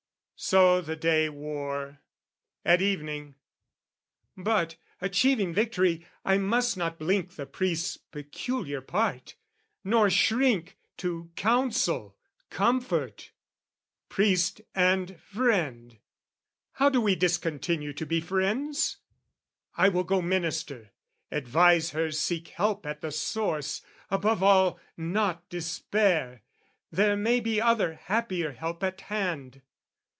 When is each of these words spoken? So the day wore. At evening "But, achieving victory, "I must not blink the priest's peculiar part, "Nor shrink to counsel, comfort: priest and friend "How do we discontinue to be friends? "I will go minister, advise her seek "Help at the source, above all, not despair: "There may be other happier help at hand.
So 0.43 0.81
the 0.81 0.95
day 0.95 1.29
wore. 1.29 1.99
At 2.65 2.81
evening 2.81 3.35
"But, 4.35 4.75
achieving 4.99 5.53
victory, 5.53 6.07
"I 6.25 6.39
must 6.39 6.75
not 6.75 6.97
blink 6.97 7.35
the 7.35 7.45
priest's 7.45 7.97
peculiar 7.97 8.81
part, 8.81 9.35
"Nor 9.83 10.09
shrink 10.09 10.79
to 10.97 11.29
counsel, 11.35 12.17
comfort: 12.49 13.33
priest 14.09 14.61
and 14.73 15.21
friend 15.21 15.99
"How 16.71 16.89
do 16.89 16.99
we 17.01 17.13
discontinue 17.15 17.93
to 17.93 18.05
be 18.07 18.19
friends? 18.19 18.97
"I 19.77 19.89
will 19.89 20.03
go 20.03 20.23
minister, 20.23 20.89
advise 21.29 21.91
her 21.91 22.09
seek 22.11 22.47
"Help 22.47 22.83
at 22.87 23.01
the 23.01 23.11
source, 23.11 23.83
above 24.09 24.41
all, 24.41 24.79
not 24.97 25.47
despair: 25.49 26.41
"There 26.91 27.15
may 27.15 27.41
be 27.41 27.61
other 27.61 27.93
happier 27.93 28.53
help 28.53 28.81
at 28.83 29.01
hand. 29.01 29.61